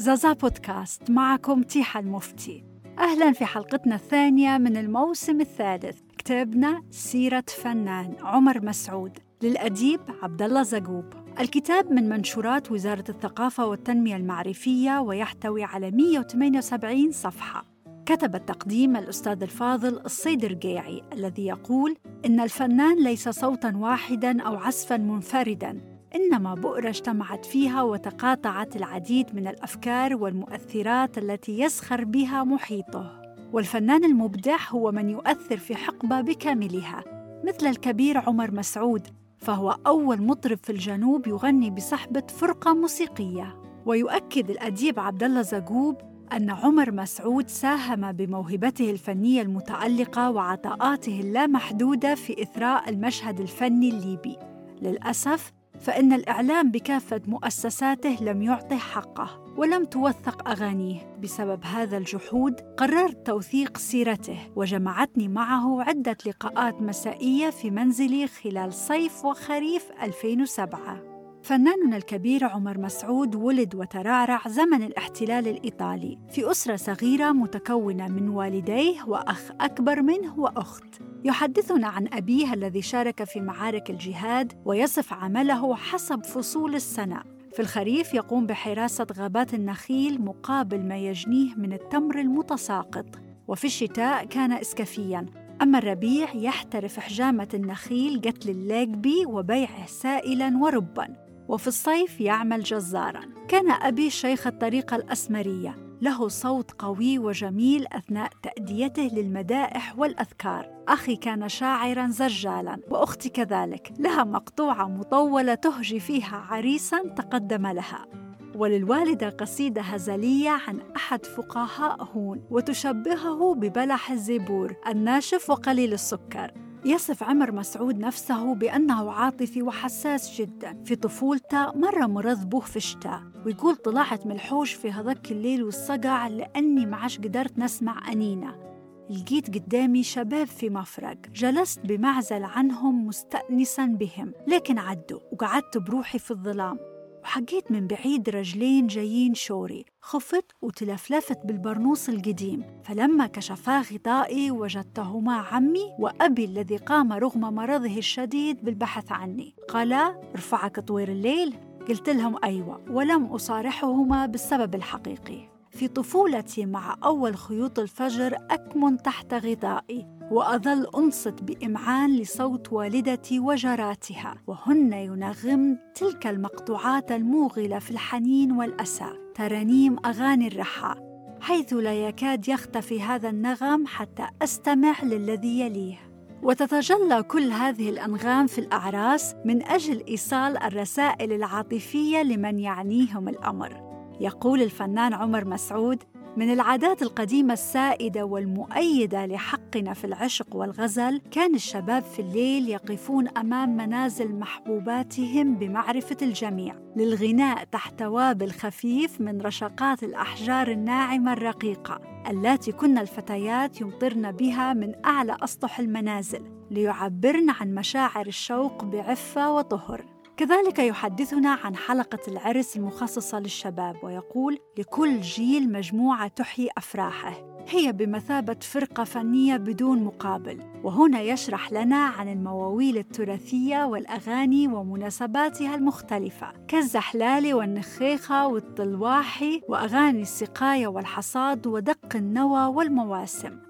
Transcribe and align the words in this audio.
زازا 0.00 0.32
بودكاست 0.32 1.10
معكم 1.10 1.62
تيحة 1.62 2.00
المفتي. 2.00 2.64
أهلا 2.98 3.32
في 3.32 3.44
حلقتنا 3.44 3.94
الثانية 3.94 4.58
من 4.58 4.76
الموسم 4.76 5.40
الثالث. 5.40 6.00
كتابنا 6.18 6.82
سيرة 6.90 7.44
فنان 7.62 8.14
عمر 8.20 8.64
مسعود 8.64 9.18
للأديب 9.42 10.00
عبد 10.22 10.42
الله 10.42 10.62
زقوب. 10.62 11.04
الكتاب 11.40 11.92
من 11.92 12.08
منشورات 12.08 12.72
وزارة 12.72 13.04
الثقافة 13.08 13.66
والتنمية 13.66 14.16
المعرفية 14.16 15.00
ويحتوي 15.00 15.64
على 15.64 15.90
178 15.90 17.12
صفحة. 17.12 17.64
كتب 18.06 18.34
التقديم 18.34 18.96
الأستاذ 18.96 19.42
الفاضل 19.42 20.00
الصيد 20.04 20.44
الرقيعي 20.44 21.02
الذي 21.12 21.46
يقول 21.46 21.96
إن 22.26 22.40
الفنان 22.40 23.04
ليس 23.04 23.28
صوتاً 23.28 23.76
واحداً 23.76 24.42
أو 24.42 24.56
عزفاً 24.56 24.96
منفرداً. 24.96 25.99
إنما 26.14 26.54
بؤرة 26.54 26.88
اجتمعت 26.88 27.44
فيها 27.44 27.82
وتقاطعت 27.82 28.76
العديد 28.76 29.34
من 29.34 29.46
الأفكار 29.46 30.16
والمؤثرات 30.16 31.18
التي 31.18 31.60
يسخر 31.60 32.04
بها 32.04 32.44
محيطه. 32.44 33.20
والفنان 33.52 34.04
المبدع 34.04 34.56
هو 34.70 34.92
من 34.92 35.10
يؤثر 35.10 35.56
في 35.56 35.74
حقبة 35.74 36.20
بكاملها 36.20 37.04
مثل 37.46 37.66
الكبير 37.66 38.18
عمر 38.18 38.50
مسعود 38.50 39.06
فهو 39.38 39.76
أول 39.86 40.22
مطرب 40.22 40.58
في 40.62 40.72
الجنوب 40.72 41.26
يغني 41.26 41.70
بصحبة 41.70 42.22
فرقة 42.38 42.74
موسيقية. 42.74 43.56
ويؤكد 43.86 44.50
الأديب 44.50 45.00
عبد 45.00 45.22
الله 45.22 45.42
زقوب 45.42 45.96
أن 46.32 46.50
عمر 46.50 46.92
مسعود 46.92 47.48
ساهم 47.48 48.12
بموهبته 48.12 48.90
الفنية 48.90 49.42
المتألقة 49.42 50.30
وعطاءاته 50.30 51.20
اللامحدودة 51.20 52.14
في 52.14 52.42
إثراء 52.42 52.88
المشهد 52.88 53.40
الفني 53.40 53.88
الليبي. 53.88 54.36
للأسف 54.82 55.52
فإن 55.80 56.12
الإعلام 56.12 56.70
بكافة 56.70 57.20
مؤسساته 57.26 58.24
لم 58.24 58.42
يعطه 58.42 58.76
حقه 58.76 59.44
ولم 59.56 59.84
توثق 59.84 60.48
أغانيه. 60.48 61.16
بسبب 61.22 61.64
هذا 61.64 61.96
الجحود 61.96 62.60
قررت 62.60 63.26
توثيق 63.26 63.78
سيرته 63.78 64.38
وجمعتني 64.56 65.28
معه 65.28 65.82
عدة 65.82 66.16
لقاءات 66.26 66.82
مسائية 66.82 67.50
في 67.50 67.70
منزلي 67.70 68.26
خلال 68.26 68.72
صيف 68.72 69.24
وخريف 69.24 69.90
2007 70.02 71.09
فناننا 71.42 71.96
الكبير 71.96 72.44
عمر 72.44 72.78
مسعود 72.78 73.34
ولد 73.34 73.74
وترعرع 73.74 74.40
زمن 74.48 74.82
الاحتلال 74.82 75.48
الإيطالي 75.48 76.18
في 76.30 76.50
أسرة 76.50 76.76
صغيرة 76.76 77.32
متكونة 77.32 78.08
من 78.08 78.28
والديه 78.28 79.04
وأخ 79.06 79.50
أكبر 79.60 80.02
منه 80.02 80.38
وأخت. 80.38 81.00
يحدثنا 81.24 81.88
عن 81.88 82.08
أبيه 82.12 82.54
الذي 82.54 82.82
شارك 82.82 83.24
في 83.24 83.40
معارك 83.40 83.90
الجهاد 83.90 84.52
ويصف 84.64 85.12
عمله 85.12 85.74
حسب 85.76 86.24
فصول 86.24 86.74
السنة. 86.74 87.22
في 87.52 87.60
الخريف 87.60 88.14
يقوم 88.14 88.46
بحراسة 88.46 89.06
غابات 89.18 89.54
النخيل 89.54 90.22
مقابل 90.22 90.80
ما 90.80 90.96
يجنيه 90.96 91.54
من 91.54 91.72
التمر 91.72 92.20
المتساقط. 92.20 93.06
وفي 93.48 93.64
الشتاء 93.64 94.24
كان 94.24 94.52
إسكافياً. 94.52 95.26
أما 95.62 95.78
الربيع 95.78 96.34
يحترف 96.34 97.00
حجامة 97.00 97.48
النخيل 97.54 98.20
قتل 98.20 98.50
اللاقبي 98.50 99.26
وبيعه 99.26 99.86
سائلاً 99.86 100.58
ورباً. 100.58 101.29
وفي 101.50 101.66
الصيف 101.66 102.20
يعمل 102.20 102.62
جزارا. 102.62 103.20
كان 103.48 103.70
أبي 103.70 104.10
شيخ 104.10 104.46
الطريقة 104.46 104.96
الأسمرية. 104.96 105.76
له 106.00 106.28
صوت 106.28 106.70
قوي 106.70 107.18
وجميل 107.18 107.86
أثناء 107.92 108.30
تأديته 108.42 109.02
للمدائح 109.02 109.98
والأذكار. 109.98 110.70
أخي 110.88 111.16
كان 111.16 111.48
شاعرا 111.48 112.06
زجالا 112.06 112.80
وأختي 112.90 113.28
كذلك. 113.28 113.92
لها 113.98 114.24
مقطوعة 114.24 114.88
مطولة 114.88 115.54
تهجي 115.54 116.00
فيها 116.00 116.46
عريسا 116.50 117.08
تقدم 117.08 117.66
لها. 117.66 118.06
وللوالدة 118.54 119.28
قصيدة 119.28 119.82
هزلية 119.82 120.50
عن 120.50 120.80
أحد 120.96 121.26
فقهاء 121.26 122.04
هون 122.04 122.42
وتشبهه 122.50 123.54
ببلح 123.54 124.10
الزبور 124.10 124.76
الناشف 124.88 125.50
وقليل 125.50 125.92
السكر. 125.92 126.69
يصف 126.84 127.22
عمر 127.22 127.52
مسعود 127.52 127.98
نفسه 127.98 128.54
بأنه 128.54 129.12
عاطفي 129.12 129.62
وحساس 129.62 130.40
جدا. 130.40 130.82
في 130.84 130.96
طفولته 130.96 131.72
مرة 131.72 132.06
مرض 132.06 132.48
بوه 132.48 132.60
في 132.60 132.76
الشتاء 132.76 133.22
ويقول 133.46 133.76
طلعت 133.76 134.26
من 134.26 134.32
الحوش 134.32 134.72
في 134.72 134.92
هذاك 134.92 135.32
الليل 135.32 135.64
والصقع 135.64 136.28
لأني 136.28 136.86
معش 136.86 137.18
قدرت 137.18 137.58
نسمع 137.58 138.12
أنينة. 138.12 138.70
لقيت 139.10 139.54
قدامي 139.54 140.02
شباب 140.02 140.46
في 140.46 140.70
مفرق. 140.70 141.16
جلست 141.34 141.80
بمعزل 141.80 142.44
عنهم 142.44 143.06
مستأنسا 143.06 143.86
بهم 143.86 144.32
لكن 144.48 144.78
عدوا 144.78 145.20
وقعدت 145.32 145.78
بروحي 145.78 146.18
في 146.18 146.30
الظلام. 146.30 146.78
وحقيت 147.22 147.70
من 147.72 147.86
بعيد 147.86 148.28
رجلين 148.28 148.86
جايين 148.86 149.34
شوري 149.34 149.84
خفت 150.00 150.44
وتلفلفت 150.62 151.46
بالبرنوس 151.46 152.08
القديم. 152.08 152.64
فلما 152.84 153.26
كشفا 153.26 153.80
غطائي 153.80 154.50
وجدتهما 154.50 155.36
عمي 155.36 155.94
وأبي 155.98 156.44
الذي 156.44 156.76
قام 156.76 157.12
رغم 157.12 157.40
مرضه 157.40 157.98
الشديد 157.98 158.64
بالبحث 158.64 159.12
عني. 159.12 159.54
قالا 159.68 160.20
ارفعك 160.34 160.80
طوير 160.80 161.08
الليل؟ 161.08 161.56
قلت 161.88 162.08
لهم 162.08 162.44
أيوة. 162.44 162.80
ولم 162.90 163.24
أصارحهما 163.24 164.26
بالسبب 164.26 164.74
الحقيقي. 164.74 165.49
في 165.70 165.88
طفولتي 165.88 166.66
مع 166.66 166.96
أول 167.04 167.36
خيوط 167.36 167.78
الفجر 167.78 168.36
أكمن 168.50 169.02
تحت 169.02 169.34
غطائي 169.34 170.06
وأظل 170.30 170.86
أنصت 170.96 171.42
بإمعان 171.42 172.16
لصوت 172.16 172.72
والدتي 172.72 173.40
وجراتها 173.40 174.34
وهن 174.46 174.92
ينغمن 174.92 175.76
تلك 175.94 176.26
المقطوعات 176.26 177.12
الموغلة 177.12 177.78
في 177.78 177.90
الحنين 177.90 178.52
والأسى 178.52 179.12
ترانيم 179.34 179.96
أغاني 180.06 180.46
الرحى 180.46 180.94
حيث 181.40 181.72
لا 181.72 182.08
يكاد 182.08 182.48
يختفي 182.48 183.02
هذا 183.02 183.28
النغم 183.28 183.86
حتى 183.86 184.26
أستمع 184.42 184.94
للذي 185.02 185.60
يليه. 185.60 185.98
وتتجلى 186.42 187.22
كل 187.22 187.50
هذه 187.50 187.90
الأنغام 187.90 188.46
في 188.46 188.58
الأعراس 188.58 189.34
من 189.44 189.62
أجل 189.62 190.04
إيصال 190.08 190.62
الرسائل 190.62 191.32
العاطفية 191.32 192.22
لمن 192.22 192.58
يعنيهم 192.58 193.28
الأمر. 193.28 193.89
يقول 194.20 194.62
الفنان 194.62 195.14
عمر 195.14 195.44
مسعود 195.44 196.02
من 196.36 196.52
العادات 196.52 197.02
القديمة 197.02 197.52
السائدة 197.52 198.24
والمؤيدة 198.24 199.26
لحقنا 199.26 199.94
في 199.94 200.04
العشق 200.04 200.56
والغزل 200.56 201.20
كان 201.30 201.54
الشباب 201.54 202.02
في 202.02 202.22
الليل 202.22 202.68
يقفون 202.68 203.28
أمام 203.28 203.76
منازل 203.76 204.34
محبوباتهم 204.34 205.54
بمعرفة 205.54 206.16
الجميع 206.22 206.74
للغناء 206.96 207.64
تحت 207.64 208.02
وابل 208.02 208.50
خفيف 208.50 209.20
من 209.20 209.40
رشقات 209.40 210.02
الأحجار 210.02 210.68
الناعمة 210.68 211.32
الرقيقة 211.32 212.00
اللاتي 212.30 212.72
كن 212.72 212.98
الفتيات 212.98 213.80
يمطرن 213.80 214.32
بها 214.32 214.72
من 214.72 215.04
أعلى 215.04 215.36
أسطح 215.40 215.78
المنازل 215.78 216.42
ليعبرن 216.70 217.50
عن 217.50 217.74
مشاعر 217.74 218.26
الشوق 218.26 218.84
بعفة 218.84 219.52
وطهر. 219.54 220.19
كذلك 220.40 220.78
يحدثنا 220.78 221.50
عن 221.50 221.76
حلقة 221.76 222.18
العرس 222.28 222.76
المخصصة 222.76 223.40
للشباب 223.40 223.96
ويقول 224.02 224.58
لكل 224.78 225.20
جيل 225.20 225.72
مجموعة 225.72 226.28
تحيي 226.28 226.68
أفراحه. 226.78 227.32
هي 227.68 227.92
بمثابة 227.92 228.56
فرقة 228.60 229.04
فنية 229.04 229.56
بدون 229.56 230.04
مقابل. 230.04 230.58
وهنا 230.84 231.20
يشرح 231.20 231.72
لنا 231.72 231.96
عن 231.96 232.28
المواويل 232.28 232.98
التراثية 232.98 233.84
والأغاني 233.84 234.68
ومناسباتها 234.68 235.74
المختلفة 235.74 236.52
كالزحلال 236.68 237.54
والنخيخة 237.54 238.46
والطلواحي 238.46 239.62
وأغاني 239.68 240.22
السقاية 240.22 240.86
والحصاد 240.86 241.66
ودق 241.66 242.16
النوى 242.16 242.66
والمواسم. 242.66 243.69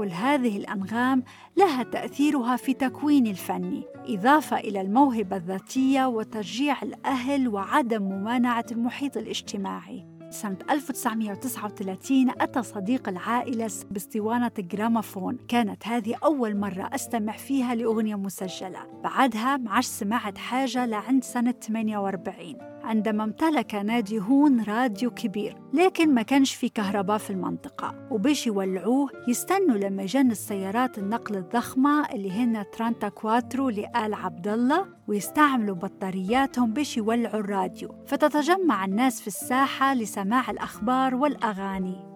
كل 0.00 0.10
هذه 0.10 0.56
الأنغام 0.56 1.22
لها 1.56 1.82
تأثيرها 1.82 2.56
في 2.56 2.74
تكوين 2.74 3.26
الفني 3.26 3.82
إضافة 4.06 4.58
إلى 4.58 4.80
الموهبة 4.80 5.36
الذاتية 5.36 6.06
وتشجيع 6.06 6.82
الأهل 6.82 7.48
وعدم 7.48 8.02
ممانعة 8.02 8.64
المحيط 8.72 9.16
الاجتماعي. 9.16 10.06
سنة 10.30 10.56
1939 10.70 12.30
أتى 12.40 12.62
صديق 12.62 13.08
العائلة 13.08 13.70
باسطوانة 13.90 14.52
جرامافون. 14.58 15.38
كانت 15.48 15.86
هذه 15.86 16.14
أول 16.24 16.56
مرة 16.56 16.90
أستمع 16.94 17.32
فيها 17.32 17.74
لأغنية 17.74 18.14
مسجلة. 18.14 19.00
بعدها 19.04 19.56
معش 19.56 19.86
سمعت 19.86 20.38
حاجة 20.38 20.86
لعند 20.86 21.24
سنة 21.24 21.54
48 21.62 22.56
عندما 22.84 23.24
امتلك 23.24 23.74
نادي 23.74 24.20
هون 24.20 24.62
راديو 24.62 25.10
كبير 25.10 25.56
لكن 25.74 26.14
ما 26.14 26.22
كانش 26.22 26.54
في 26.54 26.68
كهرباء 26.68 27.18
في 27.18 27.30
المنطقة. 27.30 27.94
وبيش 28.10 28.46
يولعوه 28.46 29.08
يستنوا 29.28 29.76
لما 29.76 30.06
جن 30.06 30.30
السيارات 30.30 30.98
النقل 30.98 31.36
الضخمة 31.36 32.06
اللي 32.12 32.30
هن 32.30 32.64
trentaquattro 32.72 33.68
لآل 33.68 34.14
عبد 34.14 34.48
الله 34.48 34.86
ويستعملوا 35.08 35.76
بطارياتهم 35.76 36.72
بيش 36.72 36.96
يولعوا 36.96 37.40
الراديو. 37.40 37.94
فتتجمع 38.06 38.84
الناس 38.84 39.20
في 39.20 39.26
الساحة 39.26 39.94
لسماع 39.94 40.50
الأخبار 40.50 41.14
والأغاني. 41.14 42.09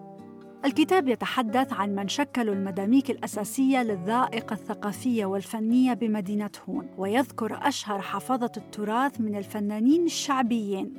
الكتاب 0.65 1.07
يتحدث 1.07 1.73
عن 1.73 1.95
من 1.95 2.07
شكلوا 2.07 2.53
المداميك 2.53 3.11
الأساسية 3.11 3.83
للذائقة 3.83 4.53
الثقافية 4.53 5.25
والفنية 5.25 5.93
بمدينة 5.93 6.49
هون 6.69 6.89
ويذكر 6.97 7.59
أشهر 7.61 8.01
حفظة 8.01 8.51
التراث 8.57 9.21
من 9.21 9.35
الفنانين 9.35 10.05
الشعبيين. 10.05 10.93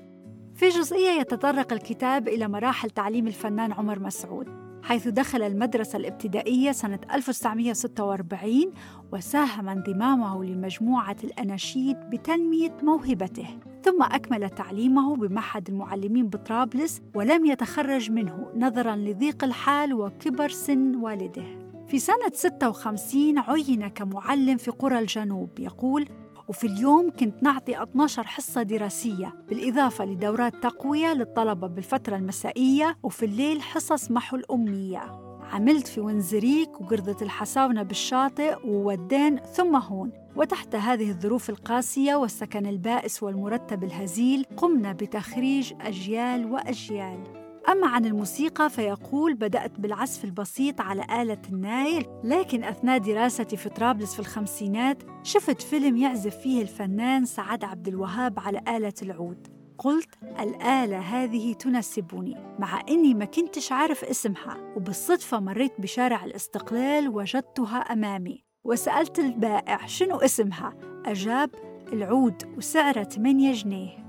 في 0.54 0.68
جزئية 0.68 1.20
يتطرق 1.20 1.72
الكتاب 1.72 2.28
إلى 2.28 2.48
مراحل 2.48 2.90
تعليم 2.90 3.26
الفنان 3.26 3.72
عمر 3.72 3.98
مسعود. 3.98 4.65
حيث 4.86 5.08
دخل 5.08 5.42
المدرسة 5.42 5.96
الابتدائية 5.96 6.72
سنة 6.72 6.98
1946 7.12 8.72
وساهم 9.12 9.68
انضمامه 9.68 10.44
لمجموعة 10.44 11.16
الأناشيد 11.24 11.96
بتنمية 12.10 12.76
موهبته 12.82 13.48
ثم 13.82 14.02
أكمل 14.02 14.50
تعليمه 14.50 15.16
بمعهد 15.16 15.68
المعلمين 15.68 16.28
بطرابلس 16.28 17.00
ولم 17.14 17.46
يتخرج 17.46 18.10
منه 18.10 18.52
نظراً 18.56 18.96
لضيق 18.96 19.44
الحال 19.44 19.94
وكبر 19.94 20.48
سن 20.48 20.96
والده. 20.96 21.44
في 21.88 21.98
سنة 21.98 22.32
56 22.32 23.38
عين 23.38 23.88
كمعلم 23.88 24.56
في 24.56 24.70
قرى 24.70 24.98
الجنوب 24.98 25.50
يقول 25.58 26.08
وفي 26.48 26.66
اليوم 26.66 27.10
كنت 27.10 27.42
نعطي 27.42 27.82
12 27.82 28.26
حصة 28.26 28.62
دراسية 28.62 29.34
بالإضافة 29.48 30.04
لدورات 30.04 30.54
تقوية 30.62 31.14
للطلبة 31.14 31.66
بالفترة 31.66 32.16
المسائية 32.16 32.98
وفي 33.02 33.24
الليل 33.24 33.62
حصص 33.62 34.10
محو 34.10 34.36
الأمية. 34.36 35.26
عملت 35.52 35.86
في 35.86 36.00
ونزريك 36.00 36.80
وقرضة 36.80 37.16
الحساونة 37.22 37.82
بالشاطئ 37.82 38.56
وودين 38.64 39.36
ثم 39.38 39.76
هون. 39.76 40.12
وتحت 40.36 40.74
هذه 40.74 41.10
الظروف 41.10 41.50
القاسية 41.50 42.14
والسكن 42.14 42.66
البائس 42.66 43.22
والمرتب 43.22 43.84
الهزيل 43.84 44.44
قمنا 44.56 44.92
بتخريج 44.92 45.72
أجيال 45.80 46.52
وأجيال. 46.52 47.45
أما 47.68 47.86
عن 47.86 48.04
الموسيقى 48.04 48.70
فيقول 48.70 49.34
بدأت 49.34 49.80
بالعزف 49.80 50.24
البسيط 50.24 50.80
على 50.80 51.22
آلة 51.22 51.42
النايل 51.52 52.06
لكن 52.24 52.64
أثناء 52.64 52.98
دراستي 52.98 53.56
في 53.56 53.68
طرابلس 53.68 54.14
في 54.14 54.20
الخمسينات 54.20 55.02
شفت 55.22 55.62
فيلم 55.62 55.96
يعزف 55.96 56.36
فيه 56.36 56.62
الفنان 56.62 57.24
سعد 57.24 57.64
عبد 57.64 57.88
الوهاب 57.88 58.38
على 58.38 58.60
آلة 58.76 58.94
العود. 59.02 59.48
قلت 59.78 60.08
الآلة 60.40 60.98
هذه 60.98 61.52
تناسبني 61.52 62.36
مع 62.58 62.80
إني 62.88 63.14
ما 63.14 63.24
كنتش 63.24 63.72
عارف 63.72 64.04
اسمها 64.04 64.72
وبالصدفة 64.76 65.40
مريت 65.40 65.72
بشارع 65.80 66.24
الاستقلال 66.24 67.08
وجدتها 67.08 67.78
أمامي. 67.78 68.44
وسألت 68.64 69.18
البائع 69.18 69.86
شنو 69.86 70.16
اسمها؟ 70.16 70.74
أجاب 71.06 71.50
العود 71.92 72.54
وسعرها 72.56 73.04
8 73.04 73.52
جنيه. 73.52 74.06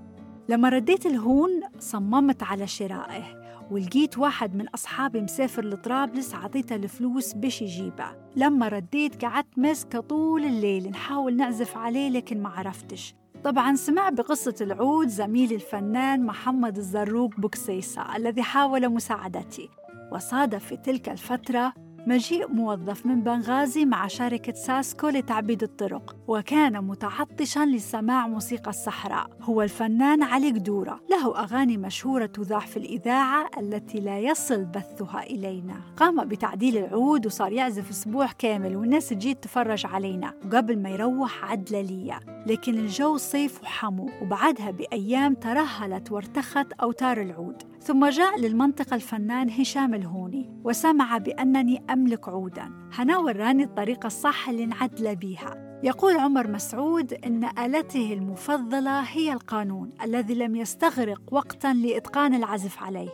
لما 0.49 0.69
رديت 0.69 1.05
الهون 1.05 1.61
صممت 1.79 2.43
على 2.43 2.67
شرائه. 2.67 3.46
ولقيت 3.71 4.17
واحد 4.17 4.55
من 4.55 4.67
أصحابي 4.67 5.21
مسافر 5.21 5.65
لطرابلس 5.65 6.35
عطيته 6.35 6.75
الفلوس 6.75 7.33
بش 7.33 7.61
يجيبها. 7.61 8.15
لما 8.35 8.67
رديت 8.67 9.25
قعدت 9.25 9.59
ماسكة 9.59 9.99
طول 9.99 10.45
الليل 10.45 10.89
نحاول 10.89 11.35
نعزف 11.35 11.77
عليه 11.77 12.09
لكن 12.09 12.41
ما 12.41 12.49
عرفتش. 12.49 13.15
طبعا 13.43 13.75
سمع 13.75 14.09
بقصة 14.09 14.55
العود 14.61 15.07
زميلي 15.07 15.55
الفنان 15.55 16.25
محمد 16.25 16.77
الزروق 16.77 17.35
بوكسيسة 17.37 18.15
الذي 18.15 18.43
حاول 18.43 18.89
مساعدتي. 18.89 19.69
وصادف 20.11 20.65
في 20.65 20.77
تلك 20.77 21.09
الفترة 21.09 21.73
مجيء 22.07 22.51
موظف 22.51 23.05
من 23.05 23.21
بنغازي 23.21 23.85
مع 23.85 24.07
شركة 24.07 24.53
ساسكو 24.53 25.07
لتعبيد 25.07 25.63
الطرق 25.63 26.15
وكان 26.27 26.83
متعطشا 26.83 27.65
لسماع 27.65 28.27
موسيقى 28.27 28.69
الصحراء. 28.69 29.29
هو 29.41 29.61
الفنان 29.61 30.23
علي 30.23 30.51
قدورة. 30.51 30.99
له 31.09 31.39
أغاني 31.39 31.77
مشهورة 31.77 32.25
تذاع 32.25 32.59
في 32.59 32.77
الإذاعة 32.77 33.49
التي 33.57 33.99
لا 33.99 34.19
يصل 34.19 34.65
بثها 34.65 35.23
إلينا. 35.23 35.75
قام 35.97 36.25
بتعديل 36.25 36.77
العود 36.77 37.25
وصار 37.25 37.51
يعزف 37.51 37.89
أسبوع 37.89 38.27
كامل 38.39 38.75
والناس 38.75 39.09
تجي 39.09 39.33
تتفرج 39.33 39.85
علينا 39.85 40.33
وقبل 40.45 40.81
ما 40.81 40.89
يروح 40.89 41.51
عد 41.51 41.69
ليا 41.71 42.19
لكن 42.45 42.73
الجو 42.73 43.17
صيف 43.17 43.61
وحمو 43.61 44.09
وبعدها 44.21 44.71
بأيام 44.71 45.33
ترهلت 45.33 46.11
وارتخت 46.11 46.73
أوتار 46.73 47.21
العود. 47.21 47.63
ثم 47.81 48.05
جاء 48.05 48.39
للمنطقة 48.39 48.95
الفنان 48.95 49.49
هشام 49.49 49.93
الهوني 49.93 50.49
وسمع 50.63 51.17
بأنني 51.17 51.83
أملك 51.97 52.29
عودا. 52.29 52.89
هنا 52.93 53.17
وراني 53.17 53.63
الطريقة 53.63 54.07
الصح 54.07 54.49
اللي 54.49 54.65
نعدل 54.65 55.15
بيها 55.15 55.79
يقول 55.83 56.17
عمر 56.17 56.47
مسعود 56.47 57.13
إن 57.13 57.43
آلته 57.43 58.13
المفضلة 58.13 58.99
هي 59.01 59.33
القانون 59.33 59.93
الذي 60.03 60.35
لم 60.35 60.55
يستغرق 60.55 61.21
وقتا 61.31 61.73
لإتقان 61.73 62.33
العزف 62.33 62.83
عليه. 62.83 63.09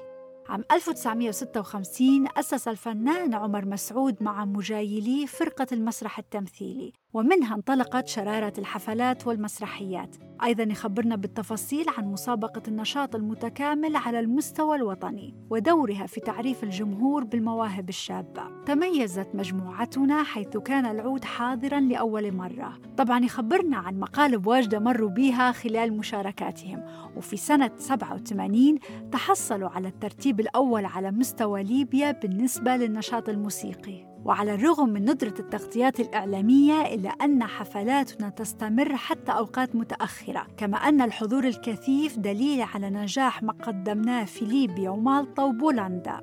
عام 0.50 0.64
1956 0.72 2.28
أسس 2.38 2.68
الفنان 2.68 3.34
عمر 3.34 3.66
مسعود 3.66 4.24
مع 4.24 4.46
مجايليه 4.46 5.26
فرقة 5.26 5.68
المسرح 5.72 6.20
التمثيلي. 6.20 6.94
ومنها 7.14 7.56
انطلقت 7.56 8.08
شرارة 8.08 8.54
الحفلات 8.58 9.28
والمسرحيات. 9.28 10.16
أيضا 10.44 10.64
يخبرنا 10.64 11.16
بالتفاصيل 11.16 11.86
عن 11.98 12.06
مسابقة 12.06 12.62
النشاط 12.68 13.16
المتكامل 13.16 13.96
على 13.96 14.20
المستوى 14.20 14.76
الوطني 14.76 15.36
ودورها 15.50 16.06
في 16.06 16.20
تعريف 16.20 16.64
الجمهور 16.64 17.24
بالمواهب 17.24 17.90
الشابة. 17.90 18.64
تميزت 18.66 19.28
مجموعتنا 19.34 20.24
حيث 20.24 20.58
كان 20.58 20.86
العود 20.86 21.24
حاضرا 21.24 21.80
لأول 21.80 22.32
مرة. 22.32 22.80
طبعا 22.98 23.26
يخبرنا 23.26 23.78
عن 23.78 24.00
مقالب 24.00 24.48
واجدة 24.48 24.80
مروا 24.80 25.10
بها 25.10 25.52
خلال 25.52 25.98
مشاركاتهم. 25.98 26.84
وفي 27.18 27.38
سنة 27.38 27.72
87 27.78 28.80
تحصلوا 29.12 29.70
على 29.70 29.88
الترتيب 29.88 30.40
الأول 30.40 30.86
على 30.86 31.12
مستوى 31.12 31.64
ليبيا 31.64 32.12
بالنسبة 32.12 32.76
للنشاط 32.76 33.30
الموسيقي. 33.30 34.13
وعلى 34.26 34.54
الرغم 34.54 34.90
من 34.90 35.02
ندرة 35.02 35.34
التغطيات 35.40 36.00
الإعلامية 36.00 36.94
إلا 36.94 37.10
أن 37.10 37.44
حفلاتنا 37.44 38.30
تستمر 38.30 38.96
حتى 38.96 39.32
أوقات 39.32 39.76
متأخرة 39.76 40.48
كما 40.58 40.78
أن 40.78 41.02
الحضور 41.02 41.44
الكثيف 41.44 42.20
دليل 42.20 42.62
على 42.62 42.90
نجاح 42.90 43.44
ما 43.44 43.54
قدمناه 43.54 44.26
في 44.26 44.46
ليبيا 44.46 44.90
ومالطا 44.90 45.44
وبولندا 45.44 46.22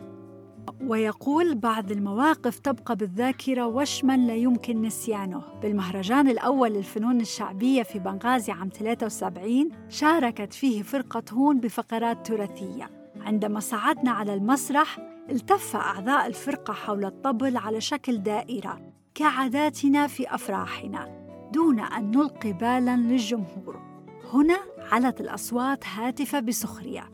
ويقول 0.82 1.54
بعض 1.54 1.90
المواقف 1.90 2.58
تبقى 2.58 2.96
بالذاكرة 2.96 3.66
وشما 3.66 4.16
لا 4.16 4.34
يمكن 4.34 4.82
نسيانه. 4.82 5.42
بالمهرجان 5.62 6.28
الأول 6.28 6.70
للفنون 6.70 7.20
الشعبية 7.20 7.82
في 7.82 7.98
بنغازي 7.98 8.52
عام 8.52 8.68
73 8.68 9.68
شاركت 9.88 10.52
فيه 10.52 10.82
فرقة 10.82 11.22
هون 11.32 11.60
بفقرات 11.60 12.26
تراثية 12.26 12.90
عندما 13.20 13.60
صعدنا 13.60 14.10
على 14.10 14.34
المسرح 14.34 15.09
التف 15.30 15.76
أعضاء 15.76 16.26
الفرقة 16.26 16.72
حول 16.72 17.04
الطبل 17.04 17.56
على 17.56 17.80
شكل 17.80 18.22
دائرة 18.22 18.80
كعاداتنا 19.14 20.06
في 20.06 20.34
أفراحنا 20.34 21.20
دون 21.52 21.80
أن 21.80 22.10
نلقي 22.10 22.52
بالا 22.52 22.96
للجمهور. 22.96 23.80
هنا 24.32 24.58
علت 24.92 25.20
الأصوات 25.20 25.86
هاتفة 25.86 26.40
بسخرية. 26.40 27.10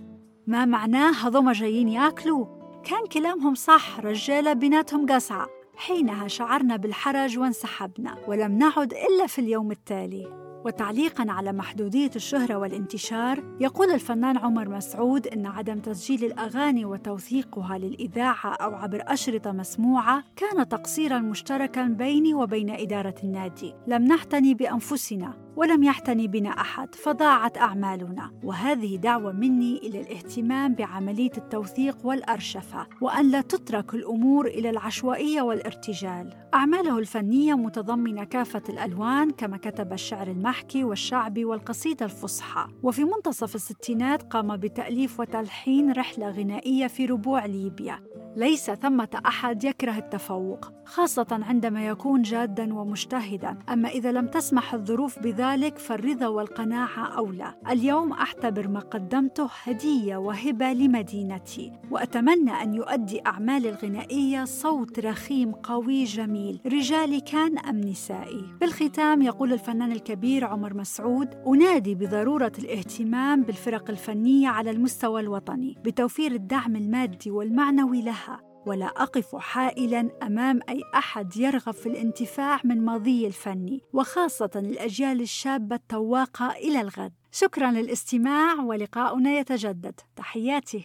ما 0.46 0.64
معناه 0.64 1.26
هذوما 1.26 1.52
جايين 1.52 1.88
ياكلوا؟ 1.88 2.46
كان 2.84 3.06
كلامهم 3.06 3.54
صح 3.54 4.00
رجالة 4.00 4.52
بيناتهم 4.52 5.06
قصعة 5.06 5.46
حينها 5.76 6.28
شعرنا 6.28 6.76
بالحرج 6.76 7.38
وانسحبنا 7.38 8.16
ولم 8.28 8.58
نعد 8.58 8.92
إلا 8.92 9.26
في 9.26 9.38
اليوم 9.38 9.70
التالي. 9.70 10.45
وتعليقا 10.66 11.26
على 11.28 11.52
محدودية 11.52 12.10
الشهرة 12.16 12.56
والانتشار 12.56 13.56
يقول 13.60 13.90
الفنان 13.90 14.36
عمر 14.36 14.68
مسعود 14.68 15.26
أن 15.26 15.46
عدم 15.46 15.80
تسجيل 15.80 16.24
الأغاني 16.24 16.84
وتوثيقها 16.84 17.78
للإذاعة 17.78 18.54
أو 18.54 18.74
عبر 18.74 19.02
أشرطة 19.06 19.52
مسموعة 19.52 20.24
كان 20.36 20.68
تقصيرا 20.68 21.18
مشتركا 21.18 21.84
بيني 21.84 22.34
وبين 22.34 22.70
إدارة 22.70 23.14
النادي. 23.24 23.74
لم 23.86 24.04
نعتني 24.04 24.54
بأنفسنا. 24.54 25.45
ولم 25.56 25.82
يعتني 25.82 26.28
بنا 26.28 26.48
أحد 26.48 26.94
فضاعت 26.94 27.58
أعمالنا. 27.58 28.30
وهذه 28.44 28.96
دعوة 28.96 29.32
مني 29.32 29.76
إلى 29.76 30.00
الاهتمام 30.00 30.74
بعملية 30.74 31.30
التوثيق 31.38 32.06
والأرشفة 32.06 32.86
وأن 33.00 33.30
لا 33.30 33.40
تترك 33.40 33.94
الأمور 33.94 34.46
إلى 34.46 34.70
العشوائية 34.70 35.42
والارتجال. 35.42 36.34
أعماله 36.54 36.98
الفنية 36.98 37.54
متضمنة 37.54 38.24
كافة 38.24 38.62
الألوان 38.68 39.30
كما 39.30 39.56
كتب 39.56 39.92
الشعر 39.92 40.26
المحكي 40.26 40.84
والشعبي 40.84 41.44
والقصيدة 41.44 42.04
الفصحى. 42.06 42.66
وفي 42.82 43.04
منتصف 43.04 43.54
الستينات 43.54 44.22
قام 44.22 44.56
بتأليف 44.56 45.20
وتلحين 45.20 45.92
رحلة 45.92 46.30
غنائية 46.30 46.86
في 46.86 47.06
ربوع 47.06 47.46
ليبيا. 47.46 48.00
ليس 48.36 48.70
ثمة 48.70 49.08
أحد 49.26 49.64
يكره 49.64 49.98
التفوق، 49.98 50.72
خاصة 50.84 51.26
عندما 51.30 51.86
يكون 51.86 52.22
جادا 52.22 52.74
ومجتهدا، 52.74 53.58
أما 53.72 53.88
إذا 53.88 54.12
لم 54.12 54.26
تسمح 54.26 54.74
الظروف 54.74 55.18
بذلك 55.18 55.78
فالرضا 55.78 56.26
والقناعة 56.26 57.16
أولى. 57.16 57.54
اليوم 57.70 58.12
أعتبر 58.12 58.68
ما 58.68 58.80
قدمته 58.80 59.48
هدية 59.62 60.16
وهبة 60.16 60.72
لمدينتي، 60.72 61.72
وأتمنى 61.90 62.50
أن 62.50 62.74
يؤدي 62.74 63.26
أعمالي 63.26 63.68
الغنائية 63.68 64.44
صوت 64.44 64.98
رخيم 64.98 65.52
قوي 65.52 66.04
جميل، 66.04 66.60
رجالي 66.66 67.20
كان 67.20 67.58
أم 67.58 67.80
نسائي. 67.80 68.44
بالختام 68.60 69.22
يقول 69.22 69.52
الفنان 69.52 69.92
الكبير 69.92 70.44
عمر 70.44 70.74
مسعود: 70.74 71.28
أنادي 71.46 71.94
بضرورة 71.94 72.52
الاهتمام 72.58 73.42
بالفرق 73.42 73.90
الفنية 73.90 74.48
على 74.48 74.70
المستوى 74.70 75.20
الوطني، 75.20 75.76
بتوفير 75.84 76.32
الدعم 76.32 76.76
المادي 76.76 77.30
والمعنوي 77.30 78.02
لها 78.02 78.25
ولا 78.66 78.86
أقف 78.86 79.36
حائلا 79.36 80.10
أمام 80.22 80.60
أي 80.68 80.82
أحد 80.94 81.36
يرغب 81.36 81.74
في 81.74 81.86
الانتفاع 81.86 82.60
من 82.64 82.84
ماضي 82.84 83.26
الفني 83.26 83.82
وخاصة 83.92 84.50
الأجيال 84.56 85.20
الشابة 85.20 85.76
التواقة 85.76 86.50
إلى 86.50 86.80
الغد. 86.80 87.12
شكرا 87.32 87.70
للاستماع 87.70 88.54
ولقاؤنا 88.54 89.38
يتجدد. 89.38 90.00
تحياتي. 90.16 90.84